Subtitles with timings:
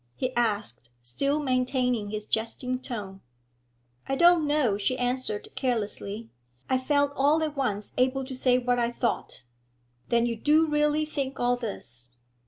[0.15, 3.21] he asked, still maintaining his jesting tone.
[4.07, 6.27] 'I don't know,' she answered carelessly.
[6.71, 9.43] 'I felt all at once able to say what I thought.'
[10.09, 12.09] 'Then you do really think all this?'